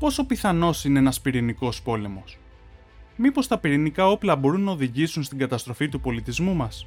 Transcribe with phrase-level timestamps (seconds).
[0.00, 2.38] πόσο πιθανός είναι ένας πυρηνικός πόλεμος;
[3.16, 6.86] Μήπως τα πυρηνικά όπλα μπορούν να οδηγήσουν στην καταστροφή του πολιτισμού μας;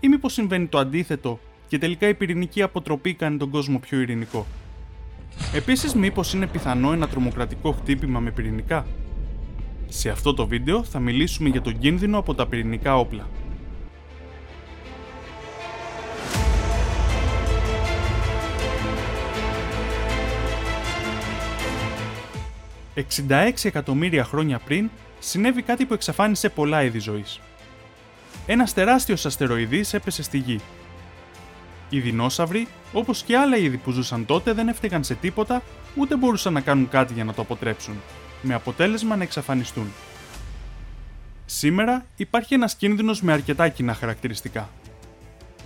[0.00, 4.46] Ή μήπως συμβαίνει το αντίθετο και τελικά η πυρηνική αποτροπή κάνει τον κόσμο πιο ειρηνικό;
[5.54, 8.86] Επίσης μήπως είναι πιθανό ένα τρομοκρατικό χτύπημα με πυρηνικά;
[9.86, 13.28] Σε αυτό το βίντεο θα μιλήσουμε για τον κίνδυνο από τα πυρηνικά όπλα.
[22.96, 27.40] 66 εκατομμύρια χρόνια πριν συνέβη κάτι που εξαφάνισε πολλά είδη ζωής.
[28.46, 30.60] Ένας τεράστιος αστεροειδής έπεσε στη γη.
[31.88, 35.62] Οι δεινόσαυροι, όπως και άλλα είδη που ζούσαν τότε, δεν έφταιγαν σε τίποτα
[35.96, 37.94] ούτε μπορούσαν να κάνουν κάτι για να το αποτρέψουν,
[38.42, 39.92] με αποτέλεσμα να εξαφανιστούν.
[41.46, 44.70] Σήμερα υπάρχει ένας κίνδυνος με αρκετά κοινά χαρακτηριστικά.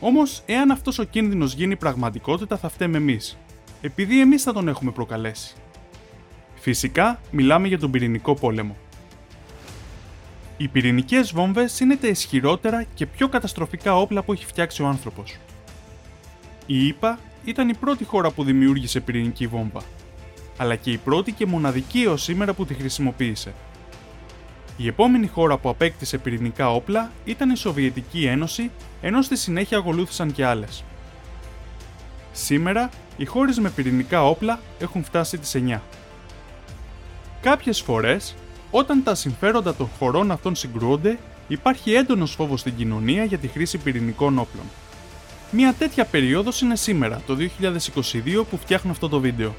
[0.01, 3.39] Όμως, εάν αυτός ο κίνδυνος γίνει πραγματικότητα, θα φταίμε εμείς,
[3.81, 5.55] επειδή εμείς θα τον έχουμε προκαλέσει.
[6.61, 8.77] Φυσικά, μιλάμε για τον πυρηνικό πόλεμο.
[10.57, 15.37] Οι πυρηνικές βόμβες είναι τα ισχυρότερα και πιο καταστροφικά όπλα που έχει φτιάξει ο άνθρωπος.
[16.67, 19.83] Η ΙΠΑ ήταν η πρώτη χώρα που δημιούργησε πυρηνική βόμβα,
[20.57, 23.55] αλλά και η πρώτη και μοναδική έως σήμερα που τη χρησιμοποίησε.
[24.77, 30.33] Η επόμενη χώρα που απέκτησε πυρηνικά όπλα ήταν η Σοβιετική Ένωση, ενώ στη συνέχεια ακολούθησαν
[30.33, 30.85] και άλλες.
[32.33, 35.81] Σήμερα, οι χώρες με πυρηνικά όπλα έχουν φτάσει τις 9.
[37.41, 38.35] Κάποιες φορές,
[38.71, 43.79] όταν τα συμφέροντα των χωρών αυτών συγκρούονται, υπάρχει έντονος φόβος στην κοινωνία για τη χρήση
[43.79, 44.65] πυρηνικών όπλων.
[45.51, 49.55] Μια τέτοια περίοδος είναι σήμερα, το 2022 που φτιάχνω αυτό το βίντεο.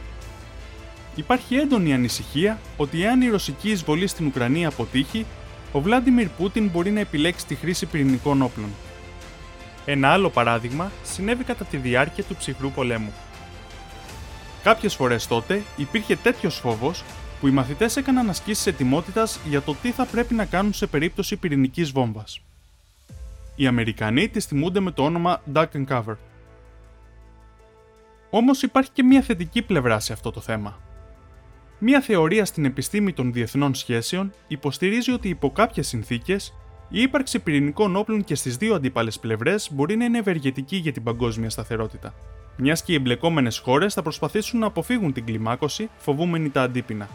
[1.15, 5.25] Υπάρχει έντονη ανησυχία ότι εάν η ρωσική εισβολή στην Ουκρανία αποτύχει,
[5.71, 8.69] ο Βλάντιμιρ Πούτιν μπορεί να επιλέξει τη χρήση πυρηνικών όπλων.
[9.85, 13.13] Ένα άλλο παράδειγμα συνέβη κατά τη διάρκεια του ψυχρού πολέμου.
[14.63, 17.03] Κάποιες φορές τότε υπήρχε τέτοιος φόβος
[17.41, 21.35] που οι μαθητές έκαναν ασκήσεις ετοιμότητας για το τι θα πρέπει να κάνουν σε περίπτωση
[21.35, 22.41] πυρηνικής βόμβας.
[23.55, 26.15] Οι Αμερικανοί τη τιμούνται με το όνομα Duck and Cover.
[28.29, 30.79] Όμως υπάρχει και μια θετική πλευρά σε αυτό το θέμα.
[31.79, 36.53] Μια θεωρία στην επιστήμη των διεθνών σχέσεων υποστηρίζει ότι υπό κάποιες συνθήκες
[36.89, 41.03] η ύπαρξη πυρηνικών όπλων και στις δύο αντίπαλες πλευρές μπορεί να είναι ευεργετική για την
[41.03, 42.13] παγκόσμια σταθερότητα.
[42.57, 47.09] Μιας και οι εμπλεκόμενες χώρες θα προσπαθήσουν να αποφύγουν την κλιμάκωση, φοβούμενοι τα αντίπεινα.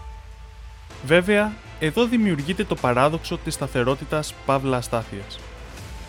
[1.04, 5.38] Βέβαια, εδώ δημιουργείται το παράδοξο της σταθερότητας παύλα αστάθειας.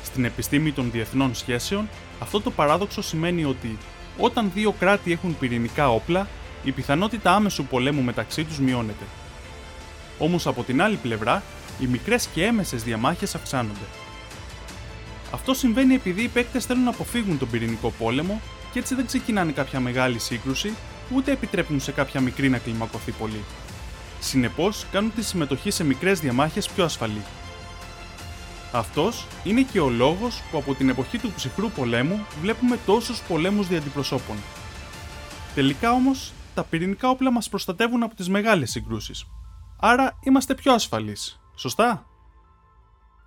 [0.04, 1.90] Στην επιστήμη των διεθνών σχέσεων,
[2.20, 3.78] αυτό το παράδοξο σημαίνει ότι
[4.18, 6.28] όταν δύο κράτη έχουν πυρηνικά όπλα,
[6.64, 9.04] η πιθανότητα άμεσου πολέμου μεταξύ τους μειώνεται.
[10.18, 11.44] Όμως από την άλλη πλευρά,
[11.80, 13.86] οι μικρές και έμεσες διαμάχες αυξάνονται.
[15.34, 18.42] Αυτό συμβαίνει επειδή οι παίκτες θέλουν να αποφύγουν τον πυρηνικό πόλεμο
[18.74, 20.74] και έτσι δεν ξεκινάνε κάποια μεγάλη σύγκρουση,
[21.14, 23.44] ούτε επιτρέπουν σε κάποια μικρή να κλιμακωθεί πολύ.
[24.20, 27.22] Συνεπώς, κάνουν τη συμμετοχή σε μικρές διαμάχες πιο ασφαλή.
[28.72, 33.68] Αυτός είναι και ο λόγος που από την εποχή του ψυχρού πολέμου βλέπουμε τόσους πολέμους
[33.68, 34.36] δια αντιπροσώπων.
[35.56, 39.26] Τελικά όμως, τα πυρηνικά όπλα μας προστατεύουν από τις μεγάλες συγκρούσεις.
[39.80, 42.06] Άρα είμαστε πιο ασφαλείς, σωστά;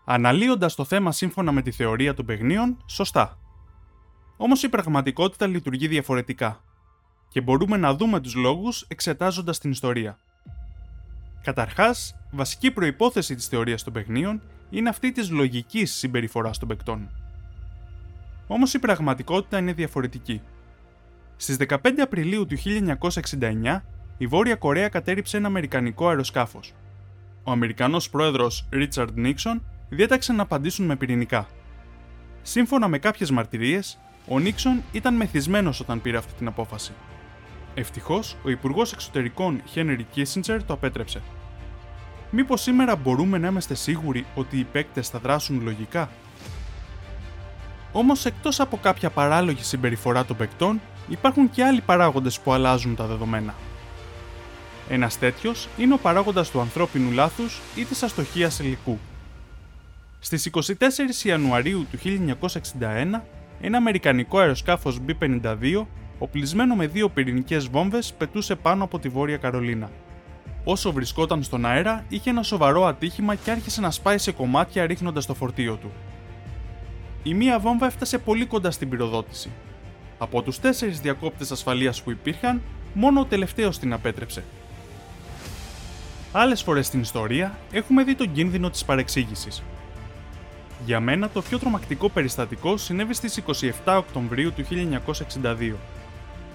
[0.04, 3.38] Αναλύοντας το θέμα σύμφωνα με τη θεωρία των παιχνίων, σωστά.
[4.36, 6.64] Όμως η πραγματικότητα λειτουργεί διαφορετικά.
[7.28, 10.18] Και μπορούμε να δούμε τους λόγους εξετάζοντας την ιστορία.
[11.42, 14.40] Καταρχάς, βασική προπόθεση της θεωρίας των παιχνίων
[14.70, 17.08] είναι αυτή της λογικής συμπεριφοράς των παικτών.
[18.46, 20.40] Όμως η πραγματικότητα είναι διαφορετική.
[21.36, 23.84] Στις 15 Απριλίου του 1969,
[24.18, 26.74] η Βόρεια Κορέα κατέριψε ένα αμερικανικό αεροσκάφος.
[27.44, 31.48] Ο Αμερικανός πρόεδρος Ρίτσαρντ Νίξον διέταξε να απαντήσουν με πυρηνικά.
[32.42, 33.98] Σύμφωνα με κάποιες μαρτυρίες,
[34.28, 36.92] ο Νίξον ήταν μεθυσμένος όταν πήρε αυτή την απόφαση.
[37.80, 41.22] Ευτυχώς, ο Υπουργός Εξωτερικών Χένρι Κίσιντσερ το απέτρεψε.
[42.30, 46.10] Μήπως σήμερα μπορούμε να είμαστε σίγουροι ότι οι παίκτες θα δράσουν λογικά;
[47.92, 53.06] Όμως, εκτός από κάποια παράλογη συμπεριφορά των παικτών, υπάρχουν και άλλοι παράγοντες που αλλάζουν τα
[53.06, 53.54] δεδομένα.
[54.88, 58.98] Ένας τέτοιος είναι ο παράγοντας του ανθρώπινου λάθους ή της αστοχίας υλικού.
[60.20, 63.22] Στις 24 Ιανουαρίου του 1961,
[63.60, 65.86] ένα αμερικανικό αεροσκάφος B-52
[66.22, 69.90] οπλισμένο με δύο πυρηνικές βόμβες, πετούσε πάνω από τη Βόρεια Καρολίνα.
[70.64, 75.26] Όσο βρισκόταν στον αέρα, είχε ένα σοβαρό ατύχημα και άρχισε να σπάει σε κομμάτια ρίχνοντας
[75.26, 75.90] το φορτίο του.
[77.22, 79.50] Η μία βόμβα έφτασε πολύ κοντά στην πυροδότηση.
[80.18, 82.60] Από τους τέσσερις διακόπτες ασφαλείας που υπήρχαν,
[82.94, 84.44] μόνο ο τελευταίος την απέτρεψε.
[86.32, 89.62] Άλλες φορές στην ιστορία έχουμε δει τον κίνδυνο της παρεξήγησης.
[90.84, 93.36] Για μένα το πιο τρομακτικό περιστατικό συνέβη στις
[93.84, 95.76] 27 Οκτωβρίου του 1962.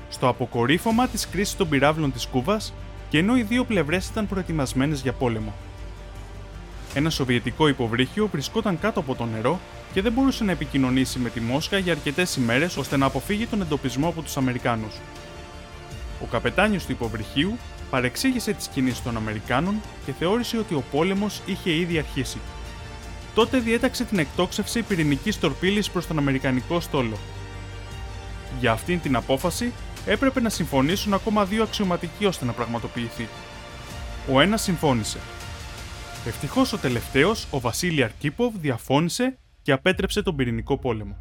[0.09, 2.73] Στο αποκορύφωμα της κρίσης των πυράβλων της Κούβας,
[3.09, 5.53] και ενώ οι δύο πλευρές ήταν προετοιμασμένες για πόλεμο.
[6.93, 9.59] Ένα σοβιετικό υποβρύχιο βρισκόταν κάτω από το νερό
[9.93, 13.61] και δεν μπορούσε να επικοινωνήσει με τη Μόσχα για αρκετές ημέρες ώστε να αποφύγει τον
[13.61, 14.93] εντοπισμό από τους Αμερικάνους.
[16.21, 17.57] Ο καπετάνιος του υποβρυχίου
[17.89, 22.37] παρεξήγησε τις κινήσεις των Αμερικάνων και θεώρησε ότι ο πόλεμος είχε ήδη αρχίσει.
[23.33, 27.17] Τότε διέταξε την εκτόξευση πυρηνικής τορπίλης προς τον Αμερικανικό στόλο.
[28.59, 29.73] Για αυτήν την απόφαση
[30.05, 33.27] έπρεπε να συμφωνήσουν ακόμα δύο αξιωματικοί ώστε να πραγματοποιηθεί.
[34.31, 35.19] Ο ένας συμφώνησε.
[36.25, 41.17] Ευτυχώς ο τελευταίος, ο Βασίλη Αρκίποβ, διαφώνησε και απέτρεψε τον πυρηνικό πόλεμο.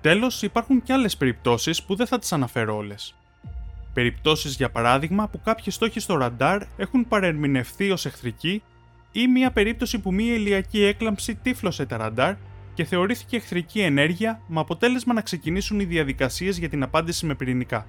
[0.00, 3.14] Τέλος, υπάρχουν και άλλες περιπτώσεις που δεν θα τις αναφέρω όλες.
[3.92, 8.62] Περιπτώσεις, για παράδειγμα, που κάποιοι στόχοι στο ραντάρ έχουν παρερμηνευθεί ως εχθρικοί
[9.12, 12.34] ή μια περίπτωση που μια ηλιακή έκλαμψη τύφλωσε τα ραντάρ
[12.78, 17.86] και θεωρήθηκε εχθρική ενέργεια με αποτέλεσμα να ξεκινήσουν οι διαδικασίες για την απάντηση με πυρηνικά.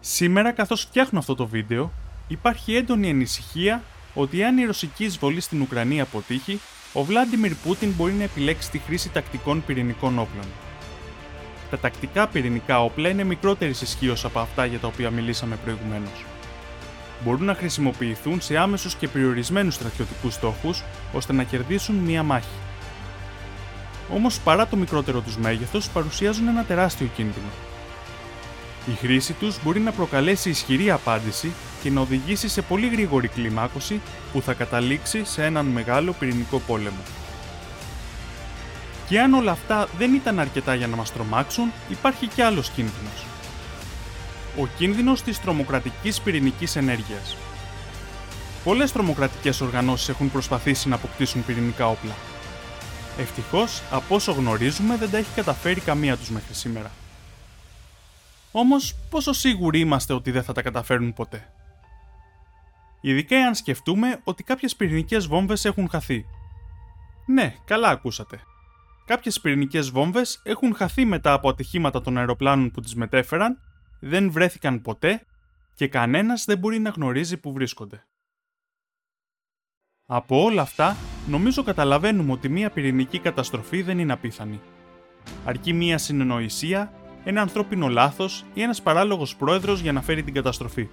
[0.00, 1.92] Σήμερα, καθώς φτιάχνω αυτό το βίντεο,
[2.28, 3.82] υπάρχει έντονη ανησυχία
[4.14, 6.60] ότι αν η ρωσική εισβολή στην Ουκρανία αποτύχει,
[6.92, 10.46] ο Βλάντιμιρ Πούτιν μπορεί να επιλέξει τη χρήση τακτικών πυρηνικών όπλων.
[11.70, 16.24] Τα τακτικά πυρηνικά όπλα είναι μικρότερης ισχύως από αυτά για τα οποία μιλήσαμε προηγουμένως.
[17.24, 20.82] Μπορούν να χρησιμοποιηθούν σε άμεσους και περιορισμένους στρατιωτικούς στόχους
[21.12, 22.65] ώστε να κερδίσουν μία μάχη.
[24.12, 27.48] Όμως παρά το μικρότερο τους μέγεθος, παρουσιάζουν ένα τεράστιο κίνδυνο.
[28.86, 34.00] Η χρήση τους μπορεί να προκαλέσει ισχυρή απάντηση και να οδηγήσει σε πολύ γρήγορη κλιμάκωση
[34.32, 37.02] που θα καταλήξει σε έναν μεγάλο πυρηνικό πόλεμο.
[39.08, 43.26] Και αν όλα αυτά δεν ήταν αρκετά για να μας τρομάξουν, υπάρχει και άλλος κίνδυνος.
[44.58, 47.36] Ο κίνδυνος της τρομοκρατικής πυρηνικής ενέργειας.
[48.64, 52.12] Πολλές τρομοκρατικές οργανώσεις έχουν προσπαθήσει να αποκτήσουν πυρηνικά όπλα.
[53.18, 56.90] Ευτυχώς, από όσο γνωρίζουμε, δεν τα έχει καταφέρει καμία τους μέχρι σήμερα.
[58.52, 61.52] Όμως, πόσο σίγουροι είμαστε ότι δεν θα τα καταφέρουν ποτέ;
[63.00, 66.24] Ειδικά εάν σκεφτούμε ότι κάποιες πυρηνικές βόμβες έχουν χαθεί.
[67.26, 68.40] Ναι, καλά ακούσατε.
[69.06, 73.58] Κάποιες πυρηνικές βόμβες έχουν χαθεί μετά από ατυχήματα των αεροπλάνων που τις μετέφεραν,
[74.00, 75.26] δεν βρέθηκαν ποτέ
[75.74, 78.06] και κανένας δεν μπορεί να γνωρίζει που βρίσκονται.
[80.06, 80.96] Από όλα αυτά,
[81.26, 84.60] νομίζω καταλαβαίνουμε ότι μια πυρηνική καταστροφή δεν είναι απίθανη.
[85.44, 86.92] Αρκεί μια συνεννοησία,
[87.24, 90.88] ένα ανθρώπινο λάθος ή ένας παράλογος πρόεδρος για να φέρει την καταστροφή.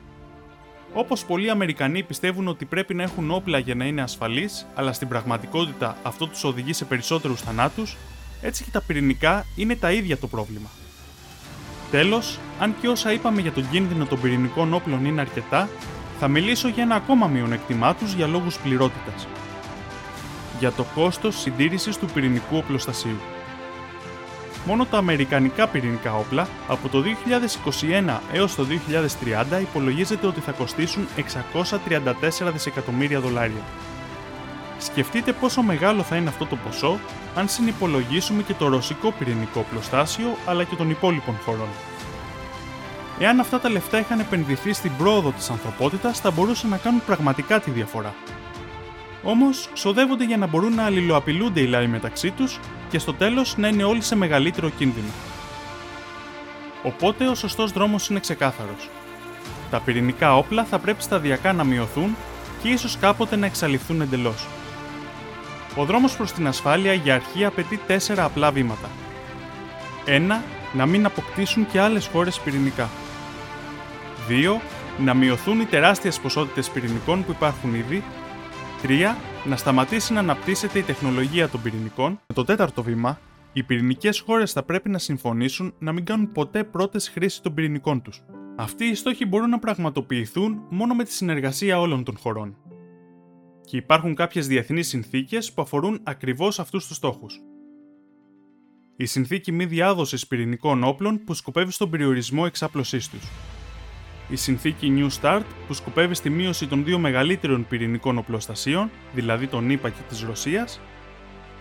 [0.94, 5.08] Όπως πολλοί Αμερικανοί πιστεύουν ότι πρέπει να έχουν όπλα για να είναι ασφαλείς, αλλά στην
[5.08, 7.98] πραγματικότητα αυτό τους οδηγεί σε περισσότερους θανάτους,
[8.42, 10.70] έτσι και τα πυρηνικά είναι τα ίδια το πρόβλημα.
[11.92, 15.70] Τέλος, αν και όσα είπαμε για τον κίνδυνο των πυρηνικών όπλων είναι αρκετά,
[16.20, 19.28] θα μιλήσω για ένα ακόμα μειονέκτημά τους για λόγους πληρότητας.
[20.64, 23.18] Για το κόστος συντήρησης του πυρηνικού οπλοστασίου
[24.66, 27.04] μόνο τα αμερικανικά πυρηνικά όπλα από το
[28.08, 28.66] 2021 έως το
[29.60, 31.08] 2030 υπολογίζεται ότι θα κοστίσουν
[32.42, 33.62] 634 δισεκατομμύρια δολάρια.
[34.78, 37.00] Σκεφτείτε πόσο μεγάλο θα είναι αυτό το ποσό
[37.36, 41.70] αν συνυπολογίσουμε και το ρωσικό πυρηνικό πλωστάσιο αλλά και των υπόλοιπων χωρών.
[43.20, 47.60] Εάν αυτά τα λεφτά είχαν επενδυθεί στην πρόοδο της ανθρωπότητας θα μπορούσαν να κάνουν πραγματικά
[47.60, 48.14] τη διαφορά.
[49.24, 52.60] Όμως, ξοδεύονται για να μπορούν να αλληλοαπειλούνται οι λαοί μεταξύ τους
[52.90, 55.12] και στο τέλος να είναι όλοι σε μεγαλύτερο κίνδυνο.
[56.84, 58.90] Οπότε ο σωστός δρόμος είναι ξεκάθαρος.
[59.70, 62.16] Τα πυρηνικά όπλα θα πρέπει σταδιακά να μειωθούν
[62.62, 64.48] και ίσως κάποτε να εξαλειφθούν εντελώς.
[65.76, 68.90] Ο δρόμος προς την ασφάλεια για αρχή απαιτεί τέσσερα απλά βήματα.
[70.06, 70.42] 1.
[70.74, 72.90] Να μην αποκτήσουν και άλλες χώρες πυρηνικά.
[74.28, 74.62] 2.
[74.98, 78.04] Να μειωθούν οι τεράστιες ποσότητες πυρηνικών που υπάρχουν ήδη
[78.84, 79.16] 3.
[79.46, 82.20] Να σταματήσει να αναπτύσσεται η τεχνολογία των πυρηνικών.
[82.34, 83.20] Το τέταρτο βήμα,
[83.54, 88.02] οι πυρηνικές χώρες θα πρέπει να συμφωνήσουν να μην κάνουν ποτέ πρώτες χρήση των πυρηνικών
[88.02, 88.24] τους.
[88.56, 92.58] Αυτοί οι στόχοι μπορούν να πραγματοποιηθούν μόνο με τη συνεργασία όλων των χωρών.
[93.62, 97.40] Και υπάρχουν κάποιες διεθνείς συνθήκες που αφορούν ακριβώς αυτούς τους στόχους.
[98.96, 103.30] Η συνθήκη μη διάδοσης πυρηνικών όπλων που σκοπεύει στον περιορισμό εξάπλωσής τους
[104.30, 109.70] η συνθήκη New Start που σκοπεύει στη μείωση των δύο μεγαλύτερων πυρηνικών οπλοστασίων, δηλαδή των
[109.70, 110.80] ΗΠΑ και της Ρωσίας,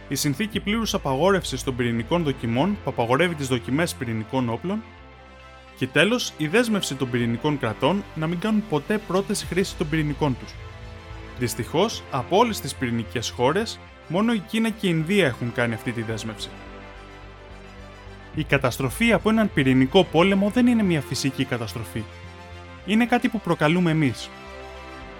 [0.09, 4.83] η συνθήκη πλήρους απαγόρευσης των πυρηνικών δοκιμών που απαγορεύει τις δοκιμές πυρηνικών όπλων
[5.77, 10.37] και τέλος η δέσμευση των πυρηνικών κρατών να μην κάνουν ποτέ πρώτε χρήση των πυρηνικών
[10.39, 10.55] τους.
[11.39, 13.79] Δυστυχώς, από όλες τις πυρηνικές χώρες,
[14.09, 16.49] μόνο η Κίνα και η Ινδία έχουν κάνει αυτή τη δέσμευση.
[18.35, 22.03] Η καταστροφή από έναν πυρηνικό πόλεμο δεν είναι μια φυσική καταστροφή,
[22.87, 24.31] είναι κάτι που προκαλούμε εμείς.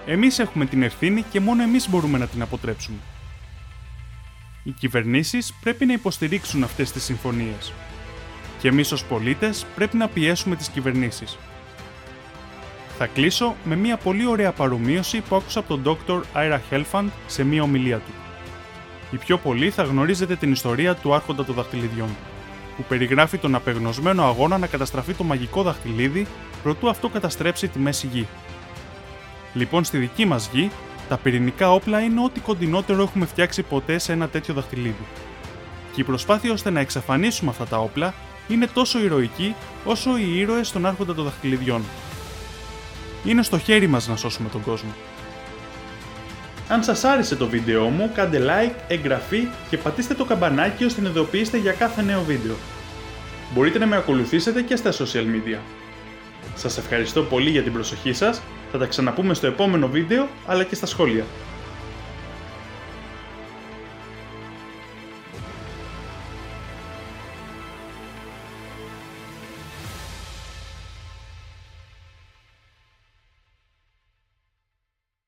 [0.07, 2.97] Εμείς έχουμε την ευθύνη και μόνο εμείς μπορούμε να την αποτρέψουμε.
[4.63, 7.73] Οι κυβερνήσεις πρέπει να υποστηρίξουν αυτές τις συμφωνίες.
[8.59, 11.39] Και εμείς ως πολίτες πρέπει να πιέσουμε τις κυβερνήσεις.
[12.99, 16.21] Θα κλείσω με μια πολύ ωραία παρομοίωση που άκουσα από τον Dr.
[16.35, 18.13] Ira Helfand σε μια ομιλία του.
[19.11, 22.09] Οι πιο πολλοί θα γνωρίζετε την ιστορία του Άρχοντα των Δαχτυλιδιών,
[22.77, 26.27] που περιγράφει τον απεγνωσμένο αγώνα να καταστραφεί το μαγικό δαχτυλίδι
[26.63, 28.27] προτού αυτό καταστρέψει τη μέση γη.
[29.55, 30.71] Λοιπόν, στη δική μας γη,
[31.09, 35.07] τα πυρηνικά όπλα είναι ό,τι κοντινότερο έχουμε φτιάξει ποτέ σε ένα τέτοιο δαχτυλίδι.
[35.93, 38.15] Και η προσπάθεια ώστε να εξαφανίσουμε αυτά τα όπλα
[38.49, 41.83] είναι τόσο ηρωική όσο οι ήρωες των Άρχοντα των Δαχτυλιδιών.
[43.25, 44.91] Είναι στο χέρι μας να σώσουμε τον κόσμο.
[46.69, 51.09] Αν σας άρεσε το βίντεο μου, κάντε like, εγγραφή και πατήστε το καμπανάκι ώστε να
[51.09, 52.55] ειδοποιήσετε για κάθε νέο βίντεο.
[53.55, 55.59] Μπορείτε να με ακολουθήσετε και στα social media.
[56.55, 58.43] Σας ευχαριστώ πολύ για την προσοχή σας,
[58.73, 61.25] θα τα ξαναπούμε στο επόμενο βίντεο αλλά και στα σχόλια.